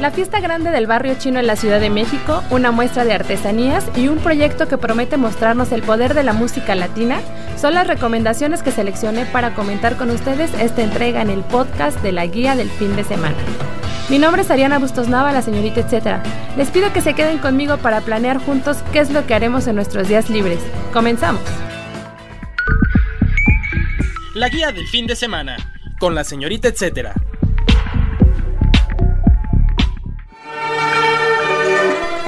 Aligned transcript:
La 0.00 0.10
fiesta 0.10 0.40
grande 0.40 0.70
del 0.70 0.86
barrio 0.86 1.14
chino 1.18 1.40
en 1.40 1.46
la 1.46 1.56
Ciudad 1.56 1.78
de 1.78 1.90
México, 1.90 2.42
una 2.48 2.70
muestra 2.70 3.04
de 3.04 3.12
artesanías 3.12 3.84
y 3.94 4.08
un 4.08 4.16
proyecto 4.16 4.66
que 4.66 4.78
promete 4.78 5.18
mostrarnos 5.18 5.72
el 5.72 5.82
poder 5.82 6.14
de 6.14 6.22
la 6.22 6.32
música 6.32 6.74
latina 6.74 7.20
son 7.58 7.74
las 7.74 7.86
recomendaciones 7.86 8.62
que 8.62 8.70
seleccioné 8.70 9.26
para 9.26 9.52
comentar 9.52 9.98
con 9.98 10.08
ustedes 10.08 10.54
esta 10.54 10.82
entrega 10.82 11.20
en 11.20 11.28
el 11.28 11.42
podcast 11.42 12.00
de 12.00 12.12
la 12.12 12.24
guía 12.24 12.56
del 12.56 12.70
fin 12.70 12.96
de 12.96 13.04
semana. 13.04 13.36
Mi 14.08 14.18
nombre 14.18 14.40
es 14.40 14.50
Ariana 14.50 14.78
Bustos 14.78 15.08
Nava, 15.08 15.32
la 15.32 15.42
señorita 15.42 15.80
etcétera. 15.80 16.22
Les 16.56 16.70
pido 16.70 16.90
que 16.94 17.02
se 17.02 17.12
queden 17.12 17.36
conmigo 17.36 17.76
para 17.76 18.00
planear 18.00 18.38
juntos 18.38 18.78
qué 18.94 19.00
es 19.00 19.10
lo 19.10 19.26
que 19.26 19.34
haremos 19.34 19.66
en 19.66 19.76
nuestros 19.76 20.08
días 20.08 20.30
libres. 20.30 20.60
Comenzamos. 20.94 21.42
La 24.34 24.48
guía 24.48 24.72
del 24.72 24.86
fin 24.88 25.06
de 25.06 25.14
semana 25.14 25.58
con 25.98 26.14
la 26.14 26.24
señorita 26.24 26.68
etcétera. 26.68 27.12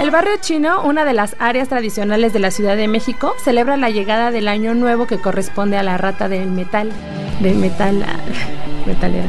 El 0.02 0.10
barrio 0.10 0.34
chino, 0.40 0.82
una 0.82 1.04
de 1.04 1.12
las 1.12 1.36
áreas 1.38 1.68
tradicionales 1.68 2.32
de 2.32 2.40
la 2.40 2.50
Ciudad 2.50 2.76
de 2.76 2.88
México, 2.88 3.36
celebra 3.44 3.76
la 3.76 3.88
llegada 3.88 4.32
del 4.32 4.48
año 4.48 4.74
nuevo 4.74 5.06
que 5.06 5.20
corresponde 5.20 5.76
a 5.76 5.84
la 5.84 5.96
rata 5.96 6.28
del 6.28 6.50
metal. 6.50 6.90
De 7.38 7.54
metal. 7.54 8.04
metalera. 8.86 9.28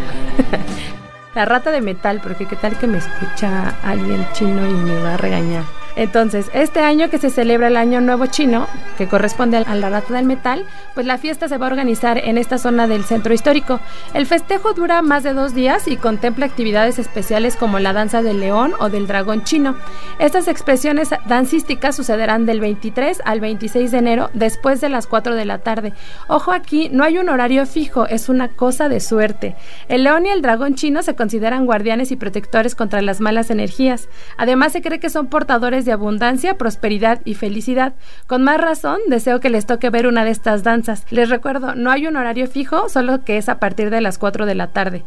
la 1.35 1.45
rata 1.45 1.69
de 1.69 1.81
metal, 1.81 2.21
porque 2.23 2.47
qué 2.47 2.55
tal 2.55 2.75
que 2.79 2.87
me 2.87 2.97
escucha 2.97 3.75
alguien 3.83 4.25
chino 4.33 4.65
y 4.65 4.73
me 4.73 4.97
va 4.97 5.13
a 5.13 5.17
regañar. 5.17 5.63
Entonces, 5.95 6.49
este 6.53 6.79
año 6.79 7.09
que 7.09 7.17
se 7.17 7.29
celebra 7.29 7.67
el 7.67 7.77
Año 7.77 8.01
Nuevo 8.01 8.25
Chino, 8.25 8.67
que 8.97 9.07
corresponde 9.07 9.57
a 9.57 9.75
la 9.75 9.89
Rata 9.89 10.13
del 10.13 10.25
Metal, 10.25 10.65
pues 10.93 11.05
la 11.05 11.17
fiesta 11.17 11.47
se 11.47 11.57
va 11.57 11.67
a 11.67 11.69
organizar 11.69 12.17
en 12.17 12.37
esta 12.37 12.57
zona 12.57 12.87
del 12.87 13.03
centro 13.03 13.33
histórico. 13.33 13.79
El 14.13 14.25
festejo 14.25 14.73
dura 14.73 15.01
más 15.01 15.23
de 15.23 15.33
dos 15.33 15.53
días 15.53 15.87
y 15.87 15.97
contempla 15.97 16.45
actividades 16.45 16.99
especiales 16.99 17.55
como 17.55 17.79
la 17.79 17.93
danza 17.93 18.21
del 18.21 18.39
león 18.39 18.73
o 18.79 18.89
del 18.89 19.07
dragón 19.07 19.43
chino. 19.43 19.75
Estas 20.19 20.47
expresiones 20.47 21.09
dancísticas 21.27 21.95
sucederán 21.95 22.45
del 22.45 22.59
23 22.59 23.21
al 23.25 23.39
26 23.39 23.91
de 23.91 23.97
enero 23.97 24.29
después 24.33 24.81
de 24.81 24.89
las 24.89 25.07
4 25.07 25.35
de 25.35 25.45
la 25.45 25.59
tarde. 25.59 25.93
Ojo 26.27 26.51
aquí, 26.51 26.89
no 26.91 27.03
hay 27.03 27.17
un 27.17 27.29
horario 27.29 27.65
fijo, 27.65 28.07
es 28.07 28.29
una 28.29 28.49
cosa 28.49 28.89
de 28.89 28.99
suerte. 28.99 29.55
El 29.87 30.03
león 30.03 30.25
y 30.25 30.29
el 30.29 30.41
dragón 30.41 30.75
chino 30.75 31.03
se 31.03 31.15
consideran 31.15 31.65
guardianes 31.65 32.11
y 32.11 32.15
protectores 32.15 32.75
contra 32.75 33.01
las 33.01 33.21
malas 33.21 33.49
energías. 33.49 34.07
Además 34.37 34.71
se 34.71 34.81
cree 34.81 34.99
que 34.99 35.09
son 35.09 35.27
portadores 35.27 35.82
de 35.85 35.91
abundancia, 35.91 36.57
prosperidad 36.57 37.21
y 37.25 37.35
felicidad. 37.35 37.93
Con 38.27 38.43
más 38.43 38.59
razón, 38.59 38.99
deseo 39.07 39.39
que 39.39 39.49
les 39.49 39.65
toque 39.65 39.89
ver 39.89 40.07
una 40.07 40.25
de 40.25 40.31
estas 40.31 40.63
danzas. 40.63 41.05
Les 41.09 41.29
recuerdo, 41.29 41.75
no 41.75 41.91
hay 41.91 42.07
un 42.07 42.15
horario 42.15 42.47
fijo, 42.47 42.89
solo 42.89 43.23
que 43.23 43.37
es 43.37 43.49
a 43.49 43.59
partir 43.59 43.89
de 43.89 44.01
las 44.01 44.17
4 44.17 44.45
de 44.45 44.55
la 44.55 44.67
tarde. 44.67 45.03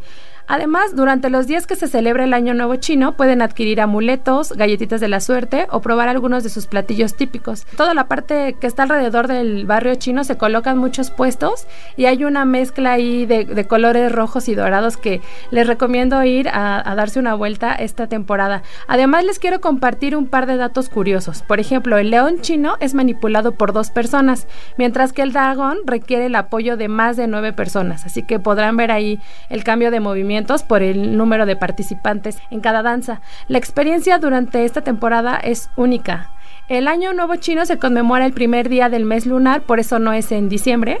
Además, 0.49 0.95
durante 0.95 1.29
los 1.29 1.45
días 1.45 1.67
que 1.67 1.75
se 1.75 1.89
celebra 1.89 2.23
el 2.23 2.33
Año 2.33 2.53
Nuevo 2.53 2.77
Chino, 2.77 3.17
pueden 3.17 3.41
adquirir 3.41 3.81
amuletos, 3.81 4.53
galletitas 4.53 5.01
de 5.01 5.09
la 5.09 5.19
suerte 5.19 5.67
o 5.71 5.81
probar 5.81 6.07
algunos 6.07 6.41
de 6.45 6.49
sus 6.49 6.67
platillos 6.67 7.15
típicos. 7.15 7.65
Toda 7.75 7.93
la 7.93 8.07
parte 8.07 8.55
que 8.57 8.65
está 8.65 8.83
alrededor 8.83 9.27
del 9.27 9.65
barrio 9.65 9.95
chino 9.95 10.23
se 10.23 10.37
colocan 10.37 10.77
muchos 10.77 11.11
puestos 11.11 11.67
y 11.97 12.05
hay 12.05 12.23
una 12.23 12.45
mezcla 12.45 12.93
ahí 12.93 13.25
de, 13.25 13.67
colores 13.67 14.09
rojos 14.09 14.47
y 14.47 14.55
dorados 14.55 14.95
que 14.95 15.19
les 15.51 15.67
recomiendo 15.67 16.23
ir 16.23 16.47
a, 16.47 16.89
a 16.89 16.95
darse 16.95 17.19
una 17.19 17.35
vuelta 17.35 17.73
esta 17.73 18.07
temporada. 18.07 18.63
Además, 18.87 19.25
les 19.25 19.39
quiero 19.39 19.59
compartir 19.59 20.15
un 20.15 20.27
par 20.27 20.45
de 20.45 20.55
datos 20.55 20.87
curiosos. 20.87 21.41
Por 21.41 21.59
ejemplo, 21.59 21.97
el 21.97 22.09
león 22.09 22.39
chino 22.39 22.77
es 22.79 22.93
manipulado 22.93 23.51
por 23.51 23.73
dos 23.73 23.89
personas, 23.89 24.47
mientras 24.77 25.11
que 25.11 25.23
el 25.23 25.33
dragón 25.33 25.79
requiere 25.85 26.27
el 26.27 26.35
apoyo 26.35 26.77
de 26.77 26.87
más 26.87 27.17
de 27.17 27.27
nueve 27.27 27.51
personas. 27.51 28.05
Así 28.05 28.23
que 28.23 28.39
podrán 28.39 28.77
ver 28.77 28.91
ahí 28.91 29.19
el 29.49 29.65
cambio 29.65 29.91
de 29.91 29.99
movimiento 29.99 30.36
por 30.63 30.83
el 30.83 31.17
número 31.17 31.45
de 31.45 31.55
participantes 31.55 32.39
en 32.51 32.61
cada 32.61 32.83
danza. 32.83 33.21
La 33.47 33.57
experiencia 33.57 34.19
durante 34.19 34.65
esta 34.65 34.81
temporada 34.81 35.37
es 35.37 35.69
única. 35.75 36.31
El 36.69 36.89
Año 36.89 37.13
Nuevo 37.13 37.37
Chino 37.37 37.65
se 37.65 37.79
conmemora 37.79 38.25
el 38.25 38.33
primer 38.33 38.67
día 38.67 38.89
del 38.89 39.05
mes 39.05 39.25
lunar, 39.25 39.61
por 39.61 39.79
eso 39.79 39.99
no 39.99 40.11
es 40.11 40.33
en 40.33 40.49
diciembre, 40.49 40.99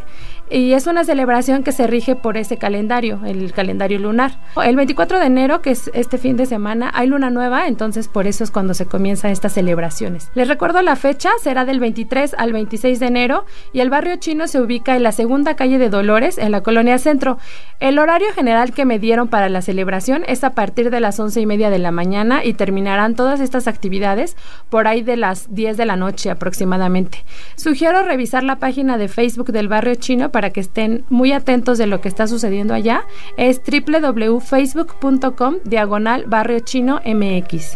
y 0.49 0.73
es 0.73 0.87
una 0.87 1.03
celebración 1.03 1.63
que 1.63 1.71
se 1.71 1.87
rige 1.87 2.15
por 2.15 2.37
ese 2.37 2.57
calendario, 2.57 3.19
el 3.25 3.51
calendario 3.51 3.99
lunar. 3.99 4.39
El 4.63 4.75
24 4.75 5.19
de 5.19 5.25
enero, 5.25 5.61
que 5.61 5.71
es 5.71 5.91
este 5.93 6.17
fin 6.17 6.37
de 6.37 6.45
semana, 6.45 6.89
hay 6.93 7.07
luna 7.07 7.29
nueva, 7.29 7.67
entonces 7.67 8.07
por 8.07 8.27
eso 8.27 8.43
es 8.43 8.51
cuando 8.51 8.73
se 8.73 8.85
comienzan 8.85 9.31
estas 9.31 9.53
celebraciones. 9.53 10.29
Les 10.35 10.47
recuerdo 10.47 10.81
la 10.81 10.95
fecha, 10.95 11.29
será 11.41 11.65
del 11.65 11.79
23 11.79 12.35
al 12.37 12.53
26 12.53 12.99
de 12.99 13.05
enero 13.05 13.45
y 13.73 13.81
el 13.81 13.89
barrio 13.89 14.15
chino 14.17 14.47
se 14.47 14.61
ubica 14.61 14.95
en 14.95 15.03
la 15.03 15.11
segunda 15.11 15.55
calle 15.55 15.77
de 15.77 15.89
Dolores, 15.89 16.37
en 16.37 16.51
la 16.51 16.61
colonia 16.61 16.97
Centro. 16.97 17.37
El 17.79 17.99
horario 17.99 18.27
general 18.33 18.73
que 18.73 18.85
me 18.85 18.99
dieron 18.99 19.27
para 19.27 19.49
la 19.49 19.61
celebración 19.61 20.23
es 20.27 20.43
a 20.43 20.51
partir 20.51 20.89
de 20.89 20.99
las 20.99 21.19
once 21.19 21.41
y 21.41 21.45
media 21.45 21.69
de 21.69 21.79
la 21.79 21.91
mañana 21.91 22.43
y 22.43 22.53
terminarán 22.53 23.15
todas 23.15 23.39
estas 23.39 23.67
actividades 23.67 24.35
por 24.69 24.87
ahí 24.87 25.01
de 25.01 25.17
las 25.17 25.53
10 25.53 25.77
de 25.77 25.85
la 25.85 25.95
noche 25.95 26.29
aproximadamente. 26.29 27.23
Sugiero 27.55 28.03
revisar 28.03 28.43
la 28.43 28.57
página 28.57 28.97
de 28.97 29.07
Facebook 29.07 29.51
del 29.51 29.67
barrio 29.67 29.95
chino 29.95 30.31
que 30.51 30.59
estén 30.59 31.05
muy 31.09 31.31
atentos 31.31 31.77
de 31.77 31.87
lo 31.87 32.01
que 32.01 32.07
está 32.07 32.27
sucediendo 32.27 32.73
allá. 32.73 33.05
Es 33.37 33.61
www.facebook.com 33.63 35.55
diagonal 35.63 36.25
barrio 36.27 36.59
chino 36.59 37.01
MX. 37.05 37.75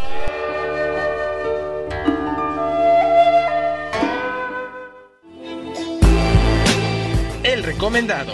El 7.44 7.64
recomendado. 7.64 8.34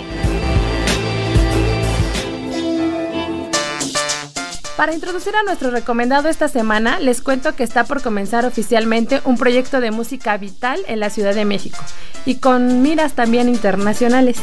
Para 4.78 4.94
introducir 4.94 5.36
a 5.36 5.42
nuestro 5.42 5.72
recomendado 5.72 6.30
esta 6.30 6.48
semana, 6.48 7.00
les 7.00 7.24
cuento 7.24 7.56
que 7.56 7.64
está 7.64 7.84
por 7.86 8.04
comenzar 8.04 8.46
oficialmente 8.46 9.22
un 9.26 9.36
proyecto 9.36 9.82
de 9.82 9.90
música 9.90 10.38
vital 10.38 10.80
en 10.88 11.00
la 11.00 11.10
Ciudad 11.10 11.34
de 11.34 11.46
México 11.46 11.80
y 12.28 12.36
con 12.36 12.84
miras 12.84 13.14
también 13.14 13.50
internacionales 13.50 14.38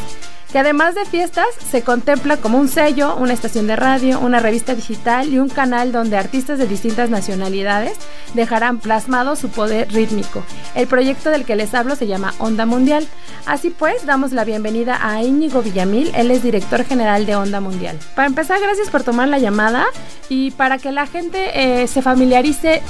que 0.55 0.61
además 0.61 0.95
de 0.95 1.05
fiestas 1.05 1.49
se 1.69 1.83
contempla 1.83 2.37
como 2.37 2.59
un 2.59 2.69
sello, 2.69 3.17
una 3.17 3.33
estación 3.33 3.67
de 3.67 3.75
radio, 3.75 4.21
una 4.21 4.39
revista 4.39 4.77
digital 4.77 5.29
y 5.33 5.41
un 5.41 5.49
canal 5.49 5.91
donde 5.91 6.17
artistas 6.17 6.61
de 6.61 6.69
distintas 6.69 7.11
nacionalidades 7.11 7.99
dejarán 8.35 8.79
plasmado 8.79 9.35
su 9.35 9.49
poder 9.49 9.93
rítmico. 9.93 10.45
El 10.77 10.87
proyecto 10.87 11.31
del 11.31 11.45
que 11.45 11.57
les 11.57 11.75
hablo 11.75 11.97
se 11.97 12.07
llama 12.07 12.35
Onda 12.39 12.67
Mundial. 12.67 13.05
Así 13.47 13.71
pues, 13.71 14.07
damos 14.07 14.31
la 14.31 14.45
bienvenida 14.45 15.01
a 15.03 15.25
Íñigo 15.25 15.61
Villamil, 15.61 16.13
él 16.15 16.31
es 16.31 16.45
director 16.45 16.85
general 16.85 17.27
de 17.27 17.35
Onda 17.35 17.59
Mundial. 17.59 17.99
Para 18.15 18.29
empezar, 18.29 18.61
gracias 18.61 18.91
por 18.91 19.03
tomar 19.03 19.27
la 19.27 19.41
llamada 19.41 19.87
y 20.29 20.53
para 20.53 20.79
que 20.79 20.93
la 20.93 21.09
gente 21.09 21.83
eh, 21.83 21.89
se 21.89 22.01
familiarice 22.01 22.81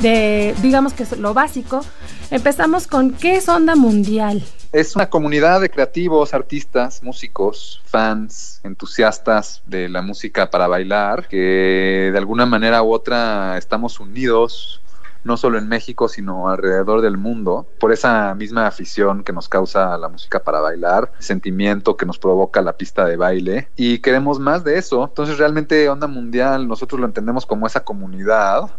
de, 0.00 0.54
digamos 0.62 0.94
que 0.94 1.02
es 1.02 1.18
lo 1.18 1.34
básico, 1.34 1.84
empezamos 2.30 2.86
con 2.86 3.10
¿qué 3.10 3.36
es 3.36 3.50
Onda 3.50 3.76
Mundial? 3.76 4.42
Es 4.72 4.96
una 4.96 5.10
comunidad 5.10 5.60
de 5.60 5.68
creativos, 5.68 6.32
artistas, 6.32 7.02
músicos, 7.02 7.82
fans, 7.84 8.58
entusiastas 8.64 9.60
de 9.66 9.90
la 9.90 10.00
música 10.00 10.48
para 10.48 10.66
bailar, 10.66 11.28
que 11.28 12.08
de 12.10 12.16
alguna 12.16 12.46
manera 12.46 12.82
u 12.82 12.90
otra 12.90 13.58
estamos 13.58 14.00
unidos 14.00 14.80
no 15.24 15.36
solo 15.36 15.58
en 15.58 15.68
México, 15.68 16.08
sino 16.08 16.48
alrededor 16.48 17.02
del 17.02 17.18
mundo, 17.18 17.66
por 17.78 17.92
esa 17.92 18.34
misma 18.34 18.66
afición 18.66 19.22
que 19.22 19.34
nos 19.34 19.46
causa 19.46 19.96
la 19.98 20.08
música 20.08 20.42
para 20.42 20.60
bailar, 20.60 21.12
sentimiento 21.18 21.98
que 21.98 22.06
nos 22.06 22.18
provoca 22.18 22.62
la 22.62 22.72
pista 22.72 23.04
de 23.04 23.16
baile, 23.16 23.68
y 23.76 23.98
queremos 23.98 24.38
más 24.38 24.64
de 24.64 24.78
eso. 24.78 25.04
Entonces 25.04 25.36
realmente 25.36 25.86
Onda 25.90 26.06
Mundial 26.06 26.66
nosotros 26.66 26.98
lo 26.98 27.06
entendemos 27.06 27.44
como 27.44 27.66
esa 27.66 27.84
comunidad 27.84 28.70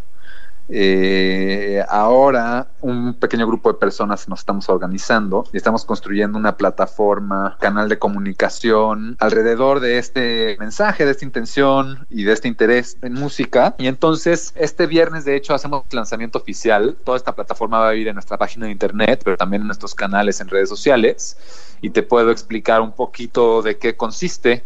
eh, 0.70 1.84
ahora 1.90 2.68
un 2.82 3.14
pequeño 3.16 3.46
grupo 3.46 3.72
de 3.72 3.78
personas 3.78 4.28
nos 4.30 4.40
estamos 4.40 4.70
organizando 4.70 5.46
y 5.52 5.58
estamos 5.58 5.84
construyendo 5.86 6.38
una 6.38 6.56
plataforma, 6.56 7.58
canal 7.60 7.90
de 7.90 8.00
comunicación 8.00 9.18
alrededor 9.20 9.82
de 9.82 9.98
este 9.98 10.56
mensaje, 10.60 11.06
de 11.06 11.12
esta 11.12 11.26
intención 11.26 12.06
y 12.10 12.24
de 12.24 12.34
este 12.34 12.48
interés 12.48 12.98
en 13.02 13.14
música. 13.14 13.76
Y 13.78 13.88
entonces 13.88 14.54
este 14.56 14.88
viernes 14.88 15.26
de 15.26 15.36
hecho 15.36 15.54
hacemos 15.54 15.84
lanzamiento 15.92 16.40
oficial. 16.40 16.96
Toda 17.04 17.18
esta 17.18 17.36
plataforma 17.36 17.80
va 17.80 17.90
a 17.90 17.96
ir 17.96 18.08
en 18.08 18.16
nuestra 18.16 18.38
página 18.38 18.66
de 18.66 18.72
internet, 18.72 19.22
pero 19.24 19.38
también 19.38 19.62
en 19.62 19.68
nuestros 19.68 19.94
canales 19.96 20.40
en 20.40 20.48
redes 20.48 20.70
sociales. 20.70 21.38
Y 21.82 21.90
te 21.90 22.04
puedo 22.04 22.32
explicar 22.32 22.82
un 22.82 22.94
poquito 22.94 23.62
de 23.62 23.78
qué 23.78 23.96
consiste 23.98 24.64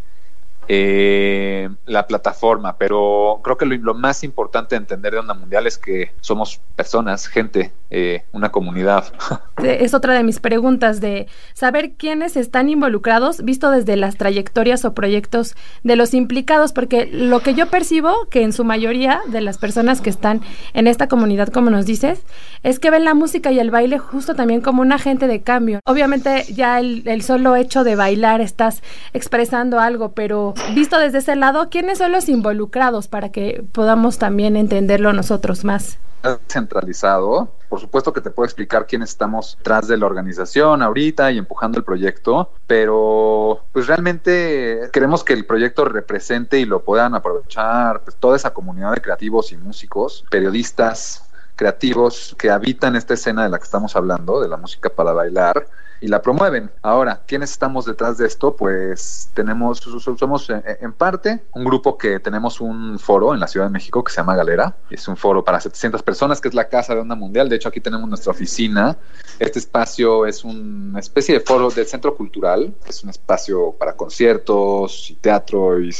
eh, 0.69 1.69
la 1.85 2.07
plataforma, 2.07 2.77
pero 2.77 3.39
creo 3.43 3.57
que 3.57 3.65
lo, 3.65 3.93
más 3.93 4.23
importante 4.23 4.75
de 4.75 4.79
entender 4.79 5.13
de 5.13 5.19
Onda 5.19 5.33
Mundial 5.33 5.65
es 5.65 5.77
que 5.77 6.11
somos 6.21 6.59
personas, 6.75 7.27
gente, 7.27 7.71
eh, 7.89 8.23
una 8.31 8.51
comunidad. 8.51 9.05
Es 9.57 9.95
otra 9.95 10.13
de 10.13 10.23
mis 10.23 10.39
preguntas 10.39 11.01
de 11.01 11.27
saber 11.53 11.93
quiénes 11.93 12.37
están 12.37 12.69
involucrados, 12.69 13.43
visto 13.43 13.71
desde 13.71 13.95
las 13.95 14.15
trayectorias 14.15 14.85
o 14.85 14.93
proyectos 14.93 15.55
de 15.83 15.95
los 15.95 16.13
implicados, 16.13 16.73
porque 16.73 17.07
lo 17.07 17.39
que 17.39 17.55
yo 17.55 17.67
percibo, 17.67 18.27
que 18.29 18.43
en 18.43 18.53
su 18.53 18.63
mayoría 18.63 19.21
de 19.27 19.41
las 19.41 19.57
personas 19.57 19.99
que 19.99 20.11
están 20.11 20.41
en 20.73 20.85
esta 20.85 21.07
comunidad, 21.07 21.47
como 21.47 21.71
nos 21.71 21.87
dices, 21.87 22.21
es 22.61 22.79
que 22.79 22.91
ven 22.91 23.03
la 23.03 23.15
música 23.15 23.51
y 23.51 23.59
el 23.59 23.71
baile 23.71 23.97
justo 23.97 24.35
también 24.35 24.61
como 24.61 24.83
un 24.83 24.91
agente 24.91 25.25
de 25.25 25.41
cambio. 25.41 25.79
Obviamente 25.85 26.43
ya 26.53 26.79
el, 26.79 27.01
el 27.07 27.23
solo 27.23 27.55
hecho 27.55 27.83
de 27.83 27.95
bailar 27.95 28.41
estás 28.41 28.83
expresando 29.13 29.79
algo, 29.79 30.11
pero 30.11 30.53
visto 30.73 30.97
desde 30.97 31.19
ese 31.19 31.35
lado, 31.35 31.69
¿quiénes 31.69 31.97
son 31.97 32.11
los 32.11 32.29
involucrados 32.29 33.07
para 33.07 33.31
que 33.31 33.63
podamos 33.71 34.17
también 34.17 34.55
entenderlo 34.55 35.13
nosotros 35.13 35.63
más? 35.63 35.99
centralizado. 36.47 37.49
Por 37.69 37.79
supuesto 37.81 38.13
que 38.13 38.21
te 38.21 38.31
puedo 38.31 38.45
explicar 38.45 38.87
quiénes 38.87 39.09
estamos 39.09 39.57
tras 39.61 39.87
de 39.87 39.97
la 39.97 40.05
organización 40.05 40.81
ahorita 40.81 41.31
y 41.31 41.37
empujando 41.37 41.77
el 41.77 41.83
proyecto, 41.83 42.51
pero 42.65 43.65
pues 43.73 43.87
realmente 43.87 44.89
queremos 44.93 45.23
que 45.23 45.33
el 45.33 45.45
proyecto 45.45 45.83
represente 45.85 46.59
y 46.59 46.65
lo 46.65 46.83
puedan 46.83 47.13
aprovechar 47.13 48.03
pues, 48.03 48.15
toda 48.15 48.37
esa 48.37 48.53
comunidad 48.53 48.93
de 48.93 49.01
creativos 49.01 49.51
y 49.51 49.57
músicos, 49.57 50.23
periodistas, 50.31 51.26
creativos 51.57 52.33
que 52.37 52.49
habitan 52.49 52.95
esta 52.95 53.15
escena 53.15 53.43
de 53.43 53.49
la 53.49 53.57
que 53.57 53.65
estamos 53.65 53.97
hablando, 53.97 54.39
de 54.39 54.47
la 54.47 54.55
música 54.55 54.89
para 54.89 55.11
bailar, 55.11 55.67
y 55.99 56.07
la 56.07 56.21
promueven. 56.21 56.69
Ahora, 56.81 57.23
¿quiénes 57.25 57.51
estamos 57.51 57.85
detrás 57.85 58.17
de 58.17 58.27
esto? 58.27 58.55
Pues 58.55 59.29
tenemos, 59.33 59.79
somos 59.79 60.49
en 60.49 60.93
parte 60.93 61.43
un 61.53 61.63
grupo 61.65 61.97
que 61.97 62.19
tenemos 62.19 62.61
un 62.61 62.99
foro 62.99 63.33
en 63.33 63.39
la 63.39 63.47
Ciudad 63.47 63.65
de 63.65 63.71
México 63.71 64.03
que 64.03 64.11
se 64.11 64.17
llama 64.17 64.35
Galera. 64.35 64.75
Es 64.89 65.07
un 65.07 65.17
foro 65.17 65.43
para 65.43 65.59
700 65.59 66.03
personas, 66.03 66.39
que 66.39 66.49
es 66.49 66.53
la 66.53 66.69
Casa 66.69 66.93
de 66.93 67.01
Onda 67.01 67.15
Mundial. 67.15 67.49
De 67.49 67.55
hecho, 67.55 67.69
aquí 67.69 67.81
tenemos 67.81 68.07
nuestra 68.07 68.31
oficina. 68.31 68.97
Este 69.39 69.59
espacio 69.59 70.25
es 70.25 70.43
una 70.43 70.99
especie 70.99 71.39
de 71.39 71.41
foro 71.41 71.69
del 71.69 71.87
Centro 71.87 72.15
Cultural. 72.15 72.73
Es 72.85 73.03
un 73.03 73.09
espacio 73.09 73.73
para 73.77 73.93
conciertos 73.93 75.09
y 75.09 75.15
teatro 75.15 75.79
y 75.79 75.91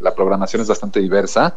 la 0.00 0.14
programación 0.14 0.62
es 0.62 0.68
bastante 0.68 1.00
diversa. 1.00 1.56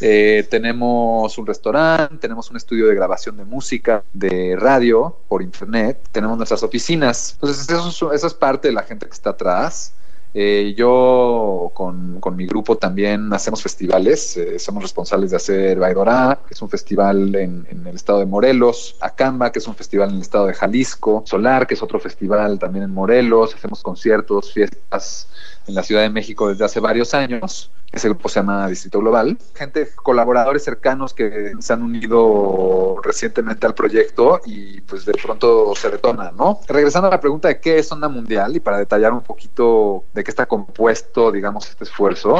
Eh, 0.00 0.46
tenemos 0.50 1.36
un 1.36 1.46
restaurante, 1.46 2.16
tenemos 2.16 2.50
un 2.50 2.56
estudio 2.56 2.86
de 2.86 2.94
grabación 2.94 3.36
de 3.36 3.44
música, 3.44 4.02
de 4.12 4.56
radio, 4.56 5.16
por 5.28 5.42
internet, 5.42 5.98
tenemos 6.10 6.36
nuestras 6.38 6.62
oficinas. 6.62 7.32
Entonces, 7.34 7.68
eso, 7.68 8.12
es 8.12 8.34
parte 8.34 8.68
de 8.68 8.74
la 8.74 8.82
gente 8.82 9.06
que 9.06 9.12
está 9.12 9.30
atrás. 9.30 9.92
Eh, 10.32 10.74
yo 10.76 11.72
con, 11.74 12.20
mi 12.36 12.46
grupo 12.46 12.76
también 12.76 13.32
hacemos 13.32 13.60
festivales, 13.62 14.36
eh, 14.36 14.60
somos 14.60 14.80
responsables 14.84 15.32
de 15.32 15.36
hacer 15.36 15.78
Baidorá, 15.80 16.38
que 16.46 16.54
es 16.54 16.62
un 16.62 16.70
festival 16.70 17.34
en, 17.34 17.66
en, 17.68 17.84
el 17.84 17.96
estado 17.96 18.20
de 18.20 18.26
Morelos, 18.26 18.94
Acamba, 19.00 19.50
que 19.50 19.58
es 19.58 19.66
un 19.66 19.74
festival 19.74 20.10
en 20.10 20.16
el 20.16 20.22
estado 20.22 20.46
de 20.46 20.54
Jalisco, 20.54 21.24
Solar, 21.26 21.66
que 21.66 21.74
es 21.74 21.82
otro 21.82 21.98
festival 21.98 22.60
también 22.60 22.84
en 22.84 22.94
Morelos, 22.94 23.56
hacemos 23.56 23.82
conciertos, 23.82 24.52
fiestas 24.52 25.26
en 25.70 25.74
la 25.76 25.82
Ciudad 25.82 26.02
de 26.02 26.10
México 26.10 26.48
desde 26.48 26.64
hace 26.64 26.80
varios 26.80 27.14
años. 27.14 27.70
Ese 27.92 28.08
grupo 28.08 28.28
se 28.28 28.38
llama 28.38 28.68
Distrito 28.68 29.00
Global. 29.00 29.36
Gente, 29.54 29.88
colaboradores 29.96 30.62
cercanos 30.62 31.12
que 31.12 31.54
se 31.58 31.72
han 31.72 31.82
unido 31.82 33.00
recientemente 33.02 33.66
al 33.66 33.74
proyecto 33.74 34.40
y 34.46 34.80
pues 34.82 35.04
de 35.04 35.14
pronto 35.14 35.72
se 35.74 35.90
detona, 35.90 36.30
¿no? 36.30 36.60
Regresando 36.68 37.08
a 37.08 37.10
la 37.10 37.20
pregunta 37.20 37.48
de 37.48 37.58
qué 37.60 37.78
es 37.78 37.90
Onda 37.90 38.08
Mundial 38.08 38.54
y 38.54 38.60
para 38.60 38.78
detallar 38.78 39.12
un 39.12 39.22
poquito 39.22 40.04
de 40.14 40.22
qué 40.22 40.30
está 40.30 40.46
compuesto, 40.46 41.32
digamos, 41.32 41.68
este 41.68 41.84
esfuerzo, 41.84 42.36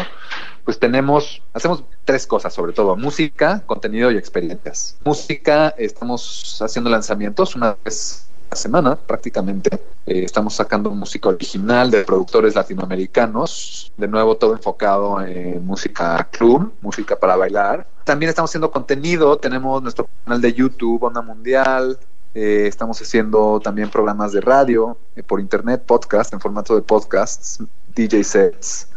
pues 0.64 0.78
tenemos, 0.78 1.42
hacemos 1.52 1.82
tres 2.04 2.26
cosas 2.28 2.54
sobre 2.54 2.72
todo, 2.72 2.96
música, 2.96 3.62
contenido 3.66 4.10
y 4.12 4.16
experiencias. 4.16 4.98
Música, 5.04 5.74
estamos 5.78 6.60
haciendo 6.62 6.90
lanzamientos 6.90 7.56
una 7.56 7.76
vez 7.84 8.29
semana 8.56 8.96
prácticamente. 8.96 9.70
Eh, 10.06 10.24
estamos 10.24 10.54
sacando 10.54 10.90
música 10.90 11.28
original 11.28 11.90
de 11.90 12.04
productores 12.04 12.54
latinoamericanos, 12.54 13.92
de 13.96 14.08
nuevo 14.08 14.36
todo 14.36 14.54
enfocado 14.54 15.20
en 15.22 15.64
música 15.64 16.28
club, 16.30 16.72
música 16.80 17.16
para 17.16 17.36
bailar. 17.36 17.86
También 18.04 18.28
estamos 18.30 18.50
haciendo 18.50 18.70
contenido, 18.70 19.36
tenemos 19.38 19.82
nuestro 19.82 20.08
canal 20.24 20.40
de 20.40 20.52
YouTube, 20.52 21.02
Onda 21.02 21.22
Mundial, 21.22 21.98
eh, 22.34 22.66
estamos 22.68 23.00
haciendo 23.02 23.58
también 23.58 23.90
programas 23.90 24.32
de 24.32 24.40
radio, 24.40 24.96
eh, 25.16 25.22
por 25.22 25.40
internet, 25.40 25.82
podcast, 25.84 26.32
en 26.32 26.40
formato 26.40 26.76
de 26.76 26.82
podcasts, 26.82 27.58
DJ 27.94 28.24
sets. 28.24 28.88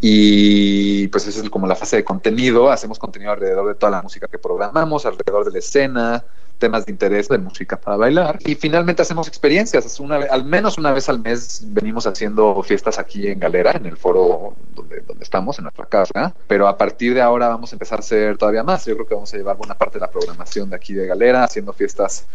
Y 0.00 1.08
pues 1.08 1.26
esa 1.26 1.42
es 1.42 1.50
como 1.50 1.66
la 1.66 1.74
fase 1.74 1.96
de 1.96 2.04
contenido. 2.04 2.70
Hacemos 2.70 2.98
contenido 2.98 3.32
alrededor 3.32 3.68
de 3.68 3.74
toda 3.74 3.92
la 3.92 4.02
música 4.02 4.28
que 4.28 4.38
programamos, 4.38 5.06
alrededor 5.06 5.44
de 5.44 5.52
la 5.52 5.58
escena, 5.58 6.24
temas 6.58 6.86
de 6.86 6.92
interés 6.92 7.28
de 7.28 7.38
música 7.38 7.78
para 7.80 7.96
bailar. 7.96 8.38
Y 8.44 8.54
finalmente 8.54 9.02
hacemos 9.02 9.26
experiencias. 9.26 9.98
Una, 9.98 10.16
al 10.16 10.44
menos 10.44 10.78
una 10.78 10.92
vez 10.92 11.08
al 11.08 11.20
mes 11.20 11.62
venimos 11.66 12.06
haciendo 12.06 12.62
fiestas 12.62 12.98
aquí 12.98 13.26
en 13.28 13.40
Galera, 13.40 13.72
en 13.72 13.86
el 13.86 13.96
foro 13.96 14.54
donde, 14.74 15.00
donde 15.00 15.24
estamos, 15.24 15.58
en 15.58 15.64
nuestra 15.64 15.86
casa. 15.86 16.34
Pero 16.46 16.68
a 16.68 16.76
partir 16.76 17.14
de 17.14 17.22
ahora 17.22 17.48
vamos 17.48 17.72
a 17.72 17.74
empezar 17.74 17.98
a 17.98 18.00
hacer 18.00 18.36
todavía 18.36 18.62
más. 18.62 18.84
Yo 18.84 18.94
creo 18.94 19.06
que 19.06 19.14
vamos 19.14 19.32
a 19.32 19.36
llevar 19.36 19.56
buena 19.56 19.74
parte 19.74 19.98
de 19.98 20.00
la 20.00 20.10
programación 20.10 20.70
de 20.70 20.76
aquí 20.76 20.92
de 20.92 21.06
Galera, 21.06 21.44
haciendo 21.44 21.72
fiestas 21.72 22.26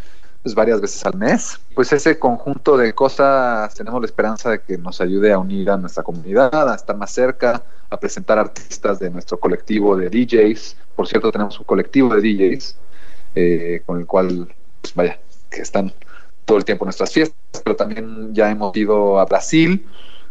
pues, 0.44 0.56
varias 0.56 0.82
veces 0.82 1.06
al 1.06 1.16
mes. 1.16 1.60
Pues 1.76 1.92
ese 1.94 2.18
conjunto 2.18 2.78
de 2.78 2.94
cosas 2.94 3.74
tenemos 3.74 4.02
la 4.02 4.06
esperanza 4.06 4.50
de 4.52 4.62
que 4.62 4.78
nos 4.78 5.02
ayude 5.02 5.32
a 5.32 5.40
unir 5.40 5.70
a 5.70 5.78
nuestra 5.78 6.04
comunidad, 6.04 6.70
a 6.70 6.76
estar 6.76 6.96
más 6.96 7.12
cerca, 7.12 7.64
a 7.90 8.00
presentar 8.00 8.40
artistas 8.40 9.00
de 9.00 9.10
nuestro 9.10 9.40
colectivo 9.40 9.96
de 9.96 10.10
DJs. 10.10 10.78
Por 10.96 11.08
cierto, 11.08 11.32
tenemos 11.32 11.60
un 11.60 11.66
colectivo 11.66 12.16
de 12.16 12.22
DJs 12.22 12.78
eh, 13.36 13.82
con 13.86 14.00
el 14.00 14.06
cual, 14.06 14.54
pues 14.82 14.94
vaya, 14.96 15.20
que 15.50 15.62
están 15.62 15.94
todo 16.46 16.58
el 16.58 16.66
tiempo 16.66 16.86
en 16.86 16.88
nuestras 16.88 17.12
fiestas, 17.12 17.62
pero 17.64 17.76
también 17.76 18.34
ya 18.34 18.50
hemos 18.50 18.76
ido 18.76 19.20
a 19.20 19.26
Brasil 19.26 19.86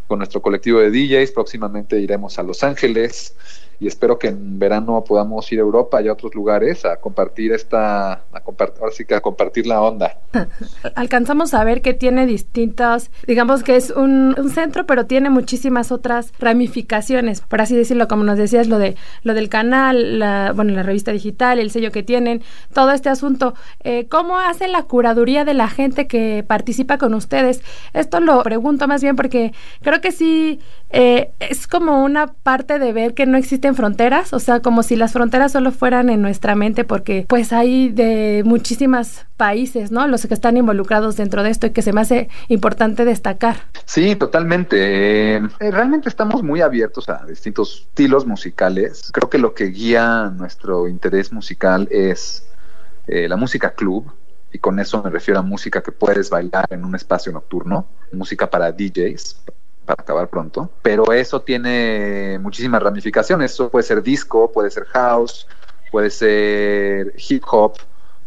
con 0.07 0.19
nuestro 0.19 0.41
colectivo 0.41 0.79
de 0.79 0.91
DJs, 0.91 1.31
próximamente 1.31 1.97
iremos 1.99 2.37
a 2.37 2.43
Los 2.43 2.63
Ángeles, 2.63 3.35
y 3.81 3.87
espero 3.87 4.19
que 4.19 4.27
en 4.27 4.59
verano 4.59 5.03
podamos 5.03 5.51
ir 5.51 5.57
a 5.57 5.63
Europa 5.63 5.99
y 6.03 6.07
a 6.07 6.13
otros 6.13 6.35
lugares 6.35 6.85
a 6.85 6.97
compartir 6.97 7.51
esta, 7.51 8.13
a 8.31 8.39
compartir, 8.43 8.79
ahora 8.79 8.93
sí 8.93 9.05
que 9.05 9.15
a 9.15 9.21
compartir 9.21 9.65
la 9.65 9.81
onda. 9.81 10.19
Alcanzamos 10.95 11.55
a 11.55 11.63
ver 11.63 11.81
que 11.81 11.95
tiene 11.95 12.27
distintas, 12.27 13.09
digamos 13.25 13.63
que 13.63 13.75
es 13.75 13.89
un, 13.89 14.35
centro, 14.53 14.85
pero 14.85 15.07
tiene 15.07 15.31
muchísimas 15.31 15.91
otras 15.91 16.31
ramificaciones, 16.37 17.41
por 17.41 17.59
así 17.59 17.75
decirlo, 17.75 18.07
como 18.07 18.23
nos 18.23 18.37
decías, 18.37 18.67
lo 18.67 18.77
de 18.77 18.97
lo 19.23 19.33
del 19.33 19.49
canal, 19.49 20.19
la, 20.19 20.51
bueno, 20.55 20.73
la 20.73 20.83
revista 20.83 21.11
digital, 21.11 21.57
el 21.57 21.71
sello 21.71 21.91
que 21.91 22.03
tienen, 22.03 22.43
todo 22.73 22.91
este 22.91 23.09
asunto. 23.09 23.55
Eh, 23.83 24.07
¿Cómo 24.09 24.37
hace 24.37 24.67
la 24.67 24.83
curaduría 24.83 25.43
de 25.43 25.55
la 25.55 25.67
gente 25.67 26.05
que 26.05 26.45
participa 26.47 26.99
con 26.99 27.15
ustedes? 27.15 27.63
Esto 27.93 28.19
lo 28.19 28.43
pregunto 28.43 28.87
más 28.87 29.01
bien 29.01 29.15
porque 29.15 29.53
creo 29.81 30.01
que 30.01 30.11
sí 30.11 30.59
eh, 30.93 31.31
es 31.39 31.67
como 31.67 32.03
una 32.03 32.27
parte 32.27 32.79
de 32.79 32.91
ver 32.91 33.13
que 33.13 33.25
no 33.25 33.37
existen 33.37 33.75
fronteras, 33.75 34.33
o 34.33 34.39
sea, 34.39 34.59
como 34.59 34.83
si 34.83 34.95
las 34.95 35.13
fronteras 35.13 35.51
solo 35.51 35.71
fueran 35.71 36.09
en 36.09 36.21
nuestra 36.21 36.55
mente, 36.55 36.83
porque 36.83 37.25
pues 37.27 37.53
hay 37.53 37.89
de 37.89 38.43
muchísimos 38.45 39.25
países, 39.37 39.91
¿no? 39.91 40.07
Los 40.07 40.25
que 40.25 40.33
están 40.33 40.57
involucrados 40.57 41.15
dentro 41.15 41.43
de 41.43 41.49
esto 41.49 41.67
y 41.67 41.69
que 41.71 41.81
se 41.81 41.93
me 41.93 42.01
hace 42.01 42.29
importante 42.49 43.05
destacar. 43.05 43.57
Sí, 43.85 44.15
totalmente. 44.15 45.37
Eh, 45.37 45.41
realmente 45.59 46.09
estamos 46.09 46.43
muy 46.43 46.61
abiertos 46.61 47.07
a 47.09 47.25
distintos 47.25 47.87
estilos 47.87 48.25
musicales. 48.25 49.11
Creo 49.13 49.29
que 49.29 49.37
lo 49.37 49.53
que 49.53 49.65
guía 49.65 50.31
nuestro 50.35 50.87
interés 50.87 51.31
musical 51.31 51.87
es 51.89 52.45
eh, 53.07 53.27
la 53.27 53.37
música 53.37 53.73
club, 53.73 54.11
y 54.53 54.59
con 54.59 54.79
eso 54.79 55.01
me 55.01 55.09
refiero 55.09 55.39
a 55.39 55.43
música 55.43 55.81
que 55.81 55.91
puedes 55.91 56.29
bailar 56.29 56.65
en 56.69 56.83
un 56.83 56.95
espacio 56.95 57.31
nocturno, 57.31 57.87
música 58.11 58.49
para 58.49 58.71
DJs, 58.71 59.41
acabar 59.93 60.29
pronto, 60.29 60.69
pero 60.81 61.11
eso 61.11 61.41
tiene 61.41 62.39
muchísimas 62.41 62.81
ramificaciones. 62.81 63.51
Eso 63.51 63.69
puede 63.69 63.83
ser 63.83 64.01
disco, 64.01 64.51
puede 64.51 64.69
ser 64.69 64.85
house, 64.85 65.47
puede 65.91 66.09
ser 66.09 67.13
hip 67.29 67.43
hop, 67.51 67.73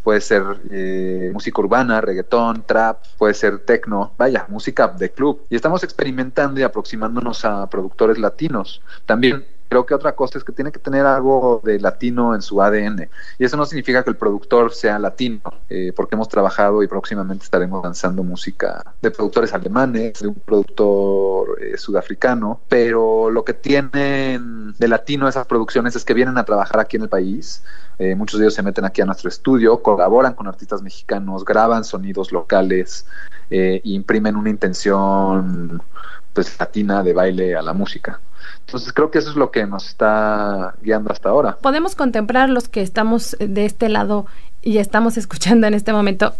puede 0.02 0.21
ser 0.21 0.42
eh, 0.71 1.30
música 1.33 1.61
urbana, 1.61 2.00
reggaetón, 2.00 2.62
trap, 2.66 3.02
puede 3.16 3.35
ser 3.35 3.61
techno, 3.61 4.12
vaya, 4.18 4.44
música 4.49 4.88
de 4.88 5.11
club. 5.11 5.47
Y 5.49 5.56
estamos 5.56 5.83
experimentando 5.83 6.61
y 6.61 6.62
aproximándonos 6.62 7.44
a 7.44 7.68
productores 7.68 8.18
latinos. 8.18 8.83
También 9.06 9.47
creo 9.74 9.86
que 9.86 9.94
otra 9.94 10.14
cosa 10.14 10.38
es 10.38 10.44
que 10.44 10.52
tiene 10.52 10.70
que 10.70 10.78
tener 10.78 11.04
algo 11.04 11.60
de 11.64 11.80
latino 11.80 12.32
en 12.36 12.42
su 12.42 12.62
ADN. 12.62 13.08
Y 13.40 13.44
eso 13.44 13.56
no 13.56 13.66
significa 13.66 14.04
que 14.04 14.10
el 14.10 14.16
productor 14.16 14.72
sea 14.72 15.00
latino, 15.00 15.40
eh, 15.68 15.92
porque 15.96 16.14
hemos 16.14 16.28
trabajado 16.28 16.84
y 16.84 16.86
próximamente 16.86 17.42
estaremos 17.42 17.82
lanzando 17.82 18.22
música 18.22 18.80
de 19.02 19.10
productores 19.10 19.52
alemanes, 19.52 20.20
de 20.20 20.28
un 20.28 20.36
productor 20.36 21.60
eh, 21.60 21.76
sudafricano, 21.76 22.60
pero 22.68 23.30
lo 23.30 23.44
que 23.44 23.52
tienen 23.52 24.74
de 24.78 24.86
latino 24.86 25.26
esas 25.26 25.46
producciones 25.48 25.96
es 25.96 26.04
que 26.04 26.14
vienen 26.14 26.38
a 26.38 26.44
trabajar 26.44 26.78
aquí 26.78 26.96
en 26.96 27.02
el 27.02 27.08
país. 27.08 27.64
Eh, 27.98 28.14
muchos 28.14 28.38
de 28.38 28.46
ellos 28.46 28.54
se 28.54 28.62
meten 28.62 28.84
aquí 28.84 29.02
a 29.02 29.06
nuestro 29.06 29.28
estudio, 29.28 29.82
colaboran 29.82 30.34
con 30.34 30.46
artistas 30.46 30.82
mexicanos, 30.82 31.44
graban 31.44 31.82
sonidos 31.82 32.30
locales, 32.30 33.06
e 33.50 33.80
imprimen 33.84 34.36
una 34.36 34.50
intención 34.50 35.82
pues 36.34 36.58
latina 36.58 37.02
de 37.02 37.14
baile 37.14 37.56
a 37.56 37.62
la 37.62 37.72
música. 37.72 38.20
Entonces 38.66 38.92
creo 38.92 39.10
que 39.10 39.18
eso 39.18 39.30
es 39.30 39.36
lo 39.36 39.50
que 39.50 39.66
nos 39.66 39.86
está 39.86 40.74
guiando 40.82 41.10
hasta 41.10 41.30
ahora. 41.30 41.56
Podemos 41.56 41.94
contemplar 41.94 42.50
los 42.50 42.68
que 42.68 42.82
estamos 42.82 43.36
de 43.38 43.64
este 43.64 43.88
lado 43.88 44.26
y 44.60 44.78
estamos 44.78 45.16
escuchando 45.16 45.66
en 45.66 45.74
este 45.74 45.92
momento 45.92 46.34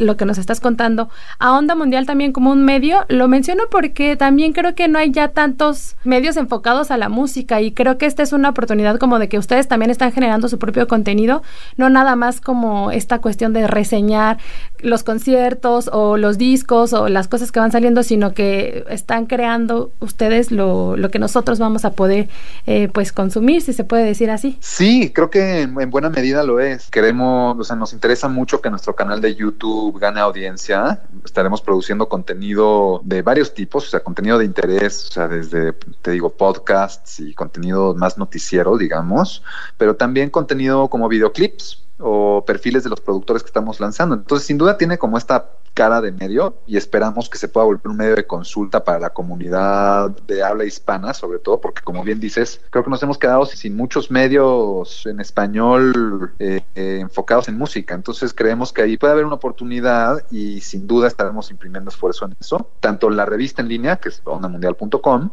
lo 0.00 0.16
que 0.16 0.24
nos 0.24 0.38
estás 0.38 0.60
contando 0.60 1.08
a 1.38 1.52
Onda 1.56 1.74
Mundial 1.74 2.06
también 2.06 2.32
como 2.32 2.50
un 2.50 2.64
medio. 2.64 3.04
Lo 3.08 3.28
menciono 3.28 3.64
porque 3.70 4.16
también 4.16 4.52
creo 4.52 4.74
que 4.74 4.88
no 4.88 4.98
hay 4.98 5.12
ya 5.12 5.28
tantos 5.28 5.96
medios 6.04 6.36
enfocados 6.36 6.90
a 6.90 6.96
la 6.96 7.08
música 7.08 7.60
y 7.60 7.72
creo 7.72 7.98
que 7.98 8.06
esta 8.06 8.22
es 8.22 8.32
una 8.32 8.48
oportunidad 8.48 8.98
como 8.98 9.18
de 9.18 9.28
que 9.28 9.38
ustedes 9.38 9.68
también 9.68 9.90
están 9.90 10.12
generando 10.12 10.48
su 10.48 10.58
propio 10.58 10.88
contenido, 10.88 11.42
no 11.76 11.90
nada 11.90 12.16
más 12.16 12.40
como 12.40 12.90
esta 12.90 13.20
cuestión 13.20 13.52
de 13.52 13.66
reseñar 13.66 14.38
los 14.80 15.02
conciertos 15.02 15.90
o 15.92 16.16
los 16.16 16.38
discos 16.38 16.92
o 16.92 17.08
las 17.08 17.28
cosas 17.28 17.52
que 17.52 17.60
van 17.60 17.70
saliendo, 17.70 18.02
sino 18.02 18.32
que 18.32 18.84
están 18.88 19.26
creando 19.26 19.92
ustedes 20.00 20.50
lo, 20.50 20.96
lo 20.96 21.10
que 21.10 21.18
nosotros 21.18 21.58
vamos 21.58 21.84
a 21.84 21.92
poder 21.92 22.28
eh, 22.66 22.88
pues 22.92 23.12
consumir, 23.12 23.60
si 23.60 23.72
se 23.72 23.84
puede 23.84 24.04
decir 24.04 24.30
así. 24.30 24.56
Sí, 24.60 25.12
creo 25.14 25.30
que 25.30 25.62
en, 25.62 25.78
en 25.80 25.90
buena 25.90 26.08
medida 26.08 26.42
lo 26.42 26.60
es. 26.60 26.90
Queremos, 26.90 27.58
o 27.58 27.64
sea, 27.64 27.76
nos 27.76 27.92
interesa 27.92 28.28
mucho 28.28 28.60
que 28.60 28.70
nuestro 28.70 28.94
canal 28.94 29.20
de 29.20 29.34
YouTube 29.34 29.89
gane 29.92 30.20
audiencia. 30.20 31.02
Estaremos 31.24 31.60
produciendo 31.62 32.08
contenido 32.08 33.00
de 33.04 33.22
varios 33.22 33.54
tipos, 33.54 33.86
o 33.86 33.90
sea, 33.90 34.00
contenido 34.00 34.38
de 34.38 34.44
interés, 34.44 35.08
o 35.08 35.12
sea, 35.12 35.28
desde, 35.28 35.72
te 36.02 36.10
digo, 36.12 36.30
podcasts 36.30 37.20
y 37.20 37.34
contenido 37.34 37.94
más 37.94 38.18
noticiero, 38.18 38.76
digamos, 38.76 39.42
pero 39.76 39.96
también 39.96 40.30
contenido 40.30 40.88
como 40.88 41.08
videoclips 41.08 41.84
o 41.98 42.44
perfiles 42.46 42.84
de 42.84 42.90
los 42.90 43.00
productores 43.00 43.42
que 43.42 43.48
estamos 43.48 43.80
lanzando. 43.80 44.14
Entonces, 44.14 44.46
sin 44.46 44.58
duda 44.58 44.78
tiene 44.78 44.98
como 44.98 45.18
esta 45.18 45.50
cara 45.74 46.00
de 46.00 46.12
medio 46.12 46.56
y 46.66 46.76
esperamos 46.76 47.28
que 47.28 47.38
se 47.38 47.48
pueda 47.48 47.66
volver 47.66 47.88
un 47.88 47.96
medio 47.96 48.16
de 48.16 48.26
consulta 48.26 48.84
para 48.84 48.98
la 48.98 49.10
comunidad 49.10 50.10
de 50.26 50.42
habla 50.42 50.64
hispana, 50.64 51.14
sobre 51.14 51.38
todo 51.38 51.60
porque, 51.60 51.82
como 51.82 52.02
bien 52.02 52.20
dices, 52.20 52.60
creo 52.70 52.84
que 52.84 52.90
nos 52.90 53.02
hemos 53.02 53.18
quedado 53.18 53.46
sin 53.46 53.76
muchos 53.76 54.10
medios 54.10 55.06
en 55.06 55.20
español 55.20 56.32
eh, 56.38 56.60
eh, 56.74 56.98
enfocados 57.00 57.48
en 57.48 57.56
música. 57.58 57.94
Entonces, 57.94 58.34
creemos 58.34 58.72
que 58.72 58.82
ahí 58.82 58.96
puede 58.96 59.12
haber 59.12 59.24
una 59.24 59.36
oportunidad 59.36 60.24
y 60.30 60.60
sin 60.60 60.86
duda 60.86 61.08
estaremos 61.08 61.50
imprimiendo 61.50 61.90
esfuerzo 61.90 62.26
en 62.26 62.36
eso, 62.40 62.68
tanto 62.80 63.10
la 63.10 63.24
revista 63.24 63.62
en 63.62 63.68
línea, 63.68 63.96
que 63.96 64.10
es 64.10 64.20
ondamundial.com, 64.24 65.30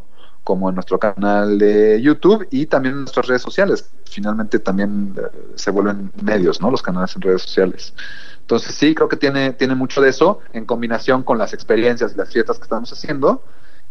como 0.48 0.70
en 0.70 0.76
nuestro 0.76 0.98
canal 0.98 1.60
de 1.60 2.02
YouTube 2.02 2.48
y 2.52 2.68
también 2.68 2.94
en 2.94 3.00
nuestras 3.02 3.28
redes 3.28 3.42
sociales. 3.42 3.90
Finalmente 4.06 4.60
también 4.60 5.14
eh, 5.18 5.22
se 5.56 5.72
vuelven 5.72 6.10
medios, 6.24 6.62
¿no? 6.62 6.72
Los 6.72 6.82
canales 6.82 7.14
en 7.18 7.22
redes 7.22 7.42
sociales. 7.42 7.94
Entonces 8.40 8.74
sí, 8.74 8.96
creo 8.96 9.10
que 9.10 9.18
tiene, 9.18 9.52
tiene 9.52 9.76
mucho 9.76 10.00
de 10.00 10.08
eso 10.08 10.40
en 10.54 10.64
combinación 10.64 11.24
con 11.24 11.38
las 11.38 11.54
experiencias 11.54 12.14
y 12.14 12.18
las 12.18 12.32
fiestas 12.32 12.60
que 12.60 12.64
estamos 12.64 12.94
haciendo 12.94 13.44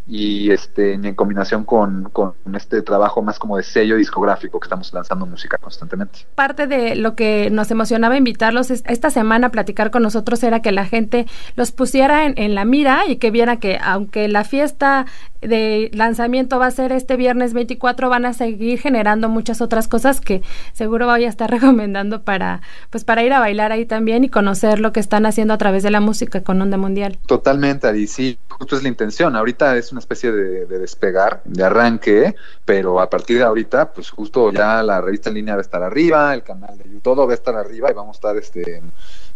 y 0.09 0.53
este 0.53 0.93
en 0.93 1.15
combinación 1.15 1.65
con, 1.65 2.05
con, 2.13 2.35
este 2.55 2.81
trabajo 2.83 3.23
más 3.23 3.39
como 3.39 3.57
de 3.57 3.65
sello 3.65 3.97
discográfico 3.97 4.61
que 4.61 4.67
estamos 4.67 4.93
lanzando 4.93 5.27
música 5.27 5.59
constantemente. 5.59 6.21
Parte 6.35 6.67
de 6.67 6.95
lo 6.95 7.17
que 7.17 7.51
nos 7.51 7.71
emocionaba 7.71 8.17
invitarlos 8.17 8.71
esta 8.71 9.11
semana 9.11 9.49
a 9.49 9.51
platicar 9.51 9.91
con 9.91 10.03
nosotros 10.03 10.43
era 10.45 10.63
que 10.63 10.71
la 10.71 10.87
gente 10.87 11.27
los 11.57 11.73
pusiera 11.73 12.25
en, 12.25 12.35
en 12.39 12.55
la 12.55 12.65
mira 12.65 13.03
y 13.09 13.17
que 13.17 13.31
viera 13.31 13.57
que 13.57 13.79
aunque 13.83 14.29
la 14.29 14.45
fiesta 14.45 15.07
de 15.41 15.91
lanzamiento 15.93 16.59
va 16.59 16.67
a 16.67 16.71
ser 16.71 16.93
este 16.93 17.17
viernes 17.17 17.53
24, 17.53 18.09
van 18.09 18.27
a 18.27 18.33
seguir 18.33 18.79
generando 18.79 19.29
muchas 19.29 19.61
otras 19.61 19.89
cosas 19.89 20.21
que 20.21 20.43
seguro 20.73 21.07
voy 21.07 21.25
a 21.25 21.29
estar 21.29 21.51
recomendando 21.57 22.23
para, 22.23 22.63
pues 22.91 23.05
para 23.05 23.23
ir 23.25 23.33
a 23.33 23.41
bailar 23.41 23.73
ahí 23.73 23.87
también 23.87 24.25
y 24.25 24.29
conocer 24.29 24.81
lo 24.81 24.93
que 24.93 25.01
están 25.01 25.27
haciendo 25.27 25.55
a 25.55 25.59
través 25.59 25.83
de 25.83 25.91
la 25.91 26.01
música 26.01 26.43
con 26.43 26.61
Onda 26.61 26.77
Mundial. 26.77 27.19
Totalmente, 27.27 27.87
Ari, 27.87 28.07
sí, 28.07 28.39
justo 28.49 28.77
es 28.77 28.83
la 28.83 28.89
intención. 28.89 29.37
Ahorita 29.37 29.77
es 29.77 29.93
una 29.97 30.01
especie 30.01 30.31
de, 30.31 30.67
de 30.67 30.79
despegar, 30.79 31.41
de 31.47 31.65
arranque, 31.65 32.37
pero 32.67 33.01
a 33.01 33.09
partir 33.09 33.39
de 33.39 33.45
ahorita, 33.45 33.93
pues 33.93 34.11
justo 34.11 34.53
ya 34.53 34.83
la 34.83 35.01
revista 35.01 35.31
en 35.31 35.37
línea 35.37 35.55
va 35.55 35.61
a 35.61 35.63
estar 35.63 35.83
arriba, 35.83 36.35
el 36.35 36.43
canal 36.43 36.77
de 36.77 36.85
YouTube, 36.85 37.03
todo 37.03 37.27
va 37.27 37.33
a 37.33 37.35
estar 37.35 37.57
arriba 37.57 37.91
y 37.91 37.95
vamos 37.95 38.17
a 38.17 38.19
estar 38.19 38.37
este 38.37 38.83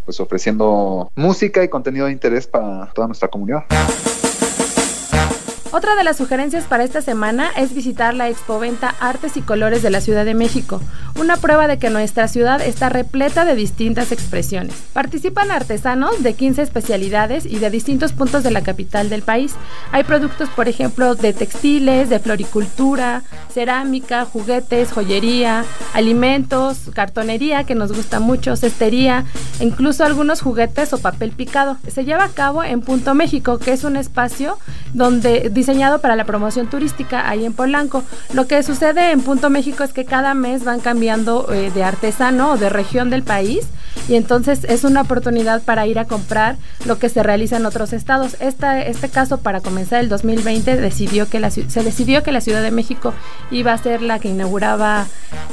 pues 0.05 0.21
ofreciendo 0.21 1.11
música 1.15 1.63
y 1.65 1.69
contenido 1.69 2.07
de 2.07 2.13
interés 2.13 2.47
para 2.47 2.91
toda 2.93 3.07
nuestra 3.07 3.29
comunidad. 3.29 3.65
Otra 5.73 5.95
de 5.95 6.03
las 6.03 6.17
sugerencias 6.17 6.65
para 6.65 6.83
esta 6.83 7.01
semana 7.01 7.49
es 7.57 7.75
visitar 7.75 8.13
la 8.13 8.29
expoventa 8.29 8.93
Artes 8.99 9.37
y 9.37 9.41
Colores 9.41 9.83
de 9.83 9.91
la 9.91 10.01
Ciudad 10.01 10.25
de 10.25 10.35
México, 10.35 10.81
una 11.15 11.37
prueba 11.37 11.69
de 11.69 11.79
que 11.79 11.91
nuestra 11.91 12.27
ciudad 12.27 12.61
está 12.61 12.89
repleta 12.89 13.45
de 13.45 13.55
distintas 13.55 14.11
expresiones. 14.11 14.75
Participan 14.93 15.53
artesanos 15.53 16.25
de 16.25 16.35
15 16.35 16.63
especialidades 16.63 17.47
y 17.47 17.61
de 17.61 17.71
distintos 17.71 18.13
puntos 18.13 18.43
de 18.43 18.51
la 18.51 18.63
capital 18.63 19.11
del 19.11 19.23
país. 19.23 19.55
Hay 19.93 20.03
productos, 20.03 20.49
por 20.49 20.69
ejemplo, 20.69 21.15
de 21.15 21.33
textiles, 21.33 22.09
de 22.09 22.19
floricultura, 22.19 23.23
cerámica, 23.55 24.25
juguetes, 24.25 24.91
joyería, 24.91 25.65
alimentos, 25.95 26.91
cartonería, 26.95 27.63
que 27.63 27.77
nos 27.77 27.93
gusta 27.93 28.19
mucho, 28.19 28.57
cestería, 28.57 29.25
incluso 29.61 30.05
algunos 30.05 30.41
juguetes 30.41 30.93
o 30.95 30.99
papel 30.99 31.31
picado. 31.31 31.77
Se 31.87 32.05
lleva 32.05 32.25
a 32.25 32.31
cabo 32.31 32.65
en 32.65 32.81
Punto 32.81 33.15
México, 33.15 33.59
que 33.59 33.73
es 33.73 33.85
un 33.85 33.95
espacio 33.95 34.59
donde 34.95 35.49
diseñado 35.61 36.01
para 36.01 36.17
la 36.17 36.25
promoción 36.25 36.69
turística 36.69 37.29
ahí 37.29 37.45
en 37.45 37.53
Polanco. 37.53 38.03
Lo 38.33 38.47
que 38.47 38.63
sucede 38.63 39.13
en 39.13 39.21
Punto 39.21 39.51
México 39.51 39.85
es 39.85 39.93
que 39.93 40.07
cada 40.07 40.33
mes 40.33 40.65
van 40.65 40.81
cambiando 40.81 41.53
eh, 41.53 41.71
de 41.75 41.85
artesano 41.85 42.53
o 42.53 42.57
de 42.57 42.71
región 42.71 43.11
del 43.11 43.23
país 43.23 43.67
y 44.09 44.15
entonces 44.15 44.65
es 44.65 44.85
una 44.85 45.03
oportunidad 45.03 45.63
para 45.63 45.87
ir 45.87 45.99
a 45.99 46.07
comprar 46.07 46.57
lo 46.87 46.99
que 46.99 47.09
se 47.09 47.23
realiza 47.23 47.57
en 47.57 47.67
otros 47.67 47.93
estados. 47.93 48.37
Esta, 48.41 48.81
este 48.81 49.09
caso 49.09 49.39
para 49.39 49.61
comenzar 49.61 50.01
el 50.01 50.09
2020 50.09 50.77
decidió 50.77 51.29
que 51.29 51.41
la, 51.41 51.51
se 51.51 51.83
decidió 51.83 52.23
que 52.23 52.33
la 52.33 52.41
Ciudad 52.41 52.63
de 52.63 52.71
México 52.71 53.13
iba 53.51 53.73
a 53.73 53.79
ser 53.79 54.01
la 54.03 54.19
que 54.19 54.29
inauguraba 54.29 55.07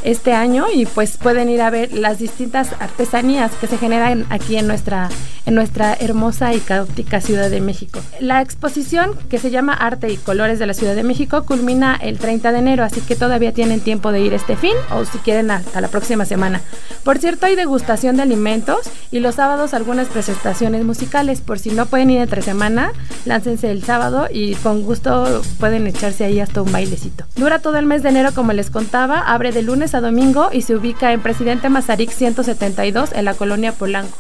este 0.04 0.34
año 0.34 0.68
y 0.74 0.86
pues 0.86 1.18
pueden 1.18 1.50
ir 1.50 1.62
a 1.62 1.70
ver 1.70 1.92
las 1.92 2.20
distintas 2.20 2.70
artesanías 2.80 3.52
que 3.60 3.68
se 3.68 3.78
generan 3.78 4.26
aquí 4.30 4.58
en 4.58 4.68
nuestra, 4.68 5.10
en 5.46 5.56
nuestra 5.56 5.96
hermosa 6.00 6.54
y 6.54 6.60
caótica 6.60 7.20
Ciudad 7.20 7.50
de 7.50 7.62
México. 7.62 8.00
La 8.20 8.42
exposición 8.42 9.12
que 9.30 9.40
se 9.40 9.50
llama 9.50 9.74
Arte 9.74 9.97
y 10.04 10.18
Colores 10.18 10.60
de 10.60 10.68
la 10.68 10.74
Ciudad 10.74 10.96
de 10.96 11.04
México 11.04 11.44
culmina 11.44 11.96
el 11.96 12.20
30 12.20 12.52
de 12.52 12.60
enero, 12.60 12.84
así 12.84 13.02
que 13.02 13.16
todavía 13.16 13.52
tienen 13.52 13.80
tiempo 13.80 14.12
de 14.12 14.22
ir 14.22 14.34
este 14.34 14.56
fin 14.56 14.74
o 14.92 15.04
si 15.06 15.18
quieren 15.20 15.50
hasta 15.50 15.82
la 15.82 15.88
próxima 15.88 16.26
semana. 16.26 16.62
Por 17.04 17.18
cierto, 17.18 17.46
hay 17.46 17.56
degustación 17.56 18.18
de 18.18 18.24
alimentos 18.24 18.80
y 19.12 19.20
los 19.20 19.36
sábados 19.36 19.74
algunas 19.74 20.08
presentaciones 20.08 20.84
musicales. 20.84 21.42
Por 21.42 21.58
si 21.58 21.72
no 21.72 21.86
pueden 21.88 22.12
ir 22.12 22.22
entre 22.22 22.42
semana, 22.42 22.92
láncense 23.26 23.72
el 23.72 23.84
sábado 23.84 24.28
y 24.32 24.56
con 24.56 24.84
gusto 24.84 25.42
pueden 25.60 25.88
echarse 25.88 26.26
ahí 26.26 26.40
hasta 26.40 26.62
un 26.62 26.72
bailecito. 26.72 27.26
Dura 27.36 27.60
todo 27.60 27.78
el 27.78 27.86
mes 27.86 28.04
de 28.04 28.10
enero, 28.10 28.32
como 28.34 28.54
les 28.54 28.70
contaba, 28.70 29.20
abre 29.22 29.52
de 29.52 29.64
lunes 29.64 29.96
a 29.96 30.02
domingo 30.02 30.50
y 30.52 30.62
se 30.62 30.76
ubica 30.76 31.14
en 31.14 31.22
Presidente 31.22 31.70
Mazarik 31.70 32.12
172 32.12 33.12
en 33.14 33.26
la 33.26 33.34
colonia 33.34 33.72
Polanco. 33.72 34.18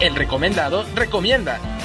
El 0.00 0.14
recomendado 0.14 0.84
recomienda. 0.94 1.77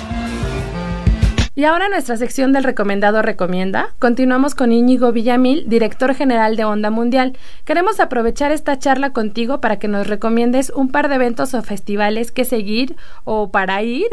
Y 1.55 1.65
ahora 1.65 1.87
nuestra 1.87 2.17
sección 2.17 2.51
del 2.51 2.63
recomendado 2.63 3.21
recomienda. 3.21 3.93
Continuamos 3.99 4.55
con 4.55 4.71
Íñigo 4.71 5.11
Villamil, 5.11 5.69
director 5.69 6.15
general 6.15 6.55
de 6.55 6.65
Onda 6.65 6.89
Mundial. 6.89 7.37
Queremos 7.63 7.99
aprovechar 7.99 8.51
esta 8.51 8.79
charla 8.79 9.13
contigo 9.13 9.61
para 9.61 9.77
que 9.77 9.87
nos 9.87 10.07
recomiendes 10.07 10.71
un 10.71 10.89
par 10.89 11.09
de 11.09 11.15
eventos 11.15 11.53
o 11.53 11.61
festivales 11.61 12.31
que 12.31 12.43
seguir 12.43 12.95
o 13.23 13.51
para 13.51 13.83
ir 13.83 14.07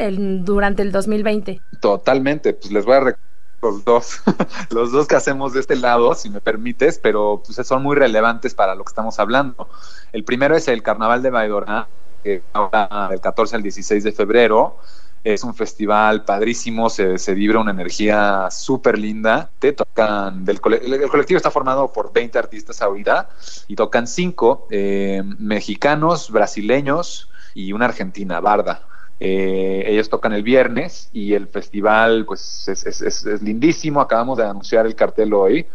durante 0.44 0.82
el 0.82 0.92
2020. 0.92 1.62
Totalmente, 1.80 2.52
pues 2.52 2.73
les 2.73 2.85
voy 2.85 2.97
a 2.97 3.16
los 3.62 3.85
dos, 3.87 4.20
los 4.70 4.92
dos 4.92 5.09
que 5.09 5.16
hacemos 5.16 5.54
de 5.54 5.61
este 5.61 5.76
lado, 5.76 6.14
si 6.14 6.28
me 6.28 6.42
permites, 6.42 6.99
pero 6.99 7.42
pues 7.42 7.66
son 7.66 7.82
muy 7.82 7.97
relevantes 7.97 8.54
para 8.54 8.75
lo 8.75 8.85
que 8.85 8.90
estamos 8.90 9.18
hablando. 9.18 9.66
El 10.12 10.25
primero 10.25 10.56
es 10.56 10.68
el 10.68 10.82
Carnaval 10.82 11.23
de 11.23 11.30
Baidora, 11.30 11.88
que 12.23 12.42
ahora 12.52 13.09
del 13.09 13.23
14 13.23 13.56
al 13.56 13.62
16 13.62 14.04
de 14.04 14.12
febrero. 14.12 14.76
Es 15.23 15.45
un 15.45 15.55
festival 15.55 16.25
padrísimo, 16.25 16.89
se, 16.89 17.35
vibra 17.35 17.61
una 17.61 17.73
energía 17.73 18.49
súper 18.50 18.99
linda. 18.99 19.50
Te 19.59 19.73
tocan, 19.73 20.45
del 20.45 20.61
el, 20.65 20.95
el, 20.95 21.09
colectivo 21.11 21.37
está 21.37 21.50
formado 21.50 21.93
por 21.93 22.12
20 22.12 22.39
artistas 22.39 22.81
ahorita 22.81 23.29
y 23.69 23.77
tocan 23.77 24.07
cinco 24.07 24.67
eh, 24.71 25.23
mexicanos, 25.39 26.31
brasileños 26.31 27.29
y 27.55 27.73
una 27.73 27.85
argentina, 27.87 28.41
Barda. 28.41 28.87
Eh, 29.23 29.85
ellos 29.87 30.09
tocan 30.09 30.33
el 30.33 30.43
viernes 30.43 31.11
y 31.12 31.35
el 31.35 31.47
festival 31.49 32.25
pues 32.25 32.67
es, 32.69 32.87
es, 32.87 33.03
es, 33.03 33.27
es 33.27 33.43
lindísimo. 33.43 34.00
Acabamos 34.00 34.39
de 34.39 34.45
anunciar 34.45 34.87
el 34.87 34.95
cartel 34.95 35.35
hoy. 35.35 35.67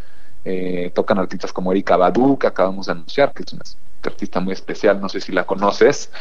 Eh, 0.43 0.91
tocan 0.93 1.17
artistas 1.17 1.51
como 1.51 1.71
Erika 1.71 1.97
Badu, 1.97 2.37
que 2.37 2.47
acabamos 2.47 2.85
de 2.85 2.93
anunciar, 2.93 3.33
que 3.33 3.43
es 3.43 3.53
una 3.53 3.63
artista 4.03 4.39
muy 4.39 4.53
especial, 4.53 5.01
no 5.01 5.09
sé 5.09 5.19
si 5.19 5.31
la 5.31 5.45
conoces. 5.45 6.11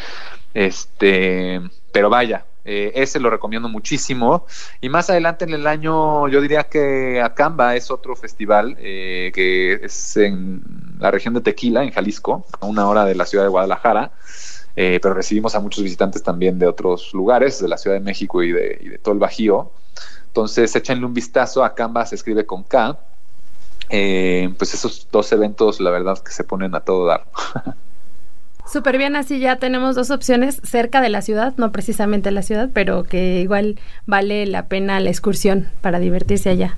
Este, 0.54 1.60
pero 1.92 2.08
vaya, 2.08 2.44
eh, 2.64 2.92
ese 2.94 3.20
lo 3.20 3.30
recomiendo 3.30 3.68
muchísimo. 3.68 4.46
Y 4.80 4.88
más 4.88 5.10
adelante 5.10 5.44
en 5.44 5.52
el 5.52 5.66
año, 5.66 6.28
yo 6.28 6.40
diría 6.40 6.64
que 6.64 7.20
Acamba 7.20 7.76
es 7.76 7.90
otro 7.90 8.16
festival 8.16 8.76
eh, 8.78 9.30
que 9.34 9.74
es 9.74 10.16
en 10.16 10.62
la 10.98 11.10
región 11.10 11.34
de 11.34 11.40
Tequila, 11.40 11.82
en 11.82 11.90
Jalisco, 11.90 12.46
a 12.60 12.66
una 12.66 12.88
hora 12.88 13.04
de 13.04 13.14
la 13.14 13.26
ciudad 13.26 13.44
de 13.44 13.50
Guadalajara. 13.50 14.12
eh, 14.76 14.98
pero 15.00 15.14
recibimos 15.14 15.54
a 15.54 15.60
muchos 15.60 15.84
visitantes 15.84 16.22
también 16.22 16.58
de 16.58 16.66
otros 16.66 17.14
lugares, 17.14 17.60
de 17.60 17.68
la 17.68 17.78
Ciudad 17.78 17.96
de 17.96 18.00
México 18.00 18.42
y 18.42 18.50
de, 18.52 18.78
y 18.80 18.88
de 18.88 18.98
todo 18.98 19.14
el 19.14 19.20
Bajío. 19.20 19.70
Entonces, 20.26 20.74
échenle 20.74 21.06
un 21.06 21.14
vistazo 21.14 21.62
a 21.64 21.74
Canva, 21.74 22.04
se 22.06 22.16
escribe 22.16 22.44
con 22.44 22.64
K. 22.64 22.98
Eh, 23.90 24.52
pues 24.58 24.74
esos 24.74 25.06
dos 25.12 25.30
eventos, 25.32 25.80
la 25.80 25.90
verdad, 25.90 26.18
que 26.18 26.32
se 26.32 26.42
ponen 26.42 26.74
a 26.74 26.80
todo 26.80 27.06
dar. 27.06 27.24
Súper 28.74 28.98
bien, 28.98 29.14
así 29.14 29.38
ya 29.38 29.54
tenemos 29.54 29.94
dos 29.94 30.10
opciones 30.10 30.60
cerca 30.64 31.00
de 31.00 31.08
la 31.08 31.22
ciudad, 31.22 31.54
no 31.58 31.70
precisamente 31.70 32.32
la 32.32 32.42
ciudad, 32.42 32.70
pero 32.72 33.04
que 33.04 33.40
igual 33.40 33.78
vale 34.04 34.46
la 34.46 34.66
pena 34.66 34.98
la 34.98 35.10
excursión 35.10 35.68
para 35.80 36.00
divertirse 36.00 36.50
allá. 36.50 36.76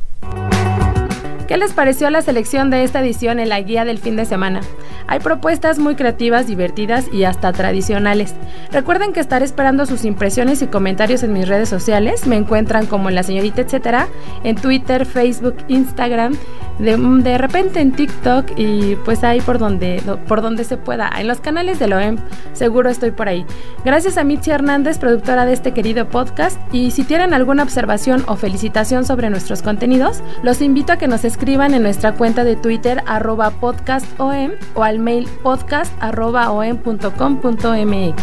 ¿Qué 1.47 1.57
les 1.57 1.73
pareció 1.73 2.11
la 2.11 2.23
selección 2.23 2.71
de 2.71 2.83
esta 2.83 3.01
edición 3.01 3.39
en 3.39 3.49
la 3.49 3.61
guía 3.61 3.85
del 3.85 3.99
fin 3.99 4.17
de 4.17 4.25
semana? 4.25 4.63
Hay 5.07 5.21
propuestas 5.21 5.79
muy 5.79 5.95
creativas, 5.95 6.49
divertidas 6.49 7.07
y 7.13 7.23
hasta 7.23 7.53
tradicionales. 7.53 8.35
Recuerden 8.73 9.13
que 9.13 9.21
estaré 9.21 9.45
esperando 9.45 9.87
sus 9.87 10.05
impresiones 10.05 10.61
y 10.63 10.67
comentarios 10.67 11.23
en 11.23 11.33
mis 11.33 11.47
redes 11.47 11.69
sociales. 11.69 12.27
Me 12.27 12.37
encuentran 12.37 12.87
como 12.87 13.11
la 13.11 13.23
señorita 13.23 13.61
etcétera 13.61 14.09
en 14.43 14.57
Twitter, 14.57 15.07
Facebook, 15.07 15.57
Instagram, 15.69 16.37
de, 16.79 17.39
repente 17.39 17.81
en 17.81 17.93
TikTok 17.93 18.51
y 18.57 18.97
pues 18.97 19.25
ahí 19.25 19.41
por 19.41 19.59
donde, 19.59 20.03
por 20.27 20.43
donde 20.43 20.65
se 20.65 20.77
pueda. 20.77 21.11
En 21.19 21.27
los 21.27 21.41
canales 21.41 21.79
de 21.79 21.87
OEM 21.87 22.19
seguro 22.53 22.91
estoy 22.91 23.13
por 23.13 23.29
ahí. 23.29 23.47
Gracias 23.85 24.19
a 24.19 24.25
Mitzi 24.25 24.51
Hernández, 24.51 24.99
productora 24.99 25.47
de 25.47 25.53
este 25.53 25.73
querido 25.73 26.09
podcast. 26.09 26.61
Y 26.73 26.91
si 26.91 27.05
tienen 27.05 27.33
alguna 27.33 27.63
observación 27.63 28.25
o 28.27 28.37
felicitación 28.37 29.05
sobre 29.05 29.31
nuestros 29.31 29.63
contenidos, 29.63 30.23
los 30.43 30.61
invito 30.61 30.93
a 30.93 30.97
que 30.97 31.09
nos 31.09 31.25
escriban 31.37 31.75
en 31.75 31.83
nuestra 31.83 32.15
cuenta 32.15 32.45
de 32.45 32.57
Twitter 32.57 33.03
arroba 33.07 33.51
podcastom 33.51 34.53
o 34.75 34.83
al 34.83 34.99
mail 34.99 35.29
podcast.om.com.mx. 35.43 38.23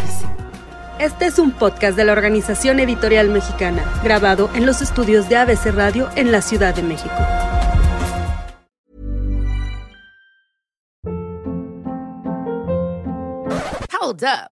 Este 0.97 1.27
es 1.27 1.37
un 1.37 1.51
podcast 1.51 1.95
de 1.95 2.05
la 2.05 2.13
Organización 2.13 2.79
Editorial 2.79 3.29
Mexicana, 3.29 3.83
grabado 4.03 4.49
en 4.55 4.65
los 4.65 4.81
estudios 4.81 5.29
de 5.29 5.37
ABC 5.37 5.75
Radio 5.75 6.09
en 6.15 6.31
la 6.31 6.41
Ciudad 6.41 6.73
de 6.73 6.81
México. 6.81 7.13
Hold 14.01 14.23
up. 14.23 14.52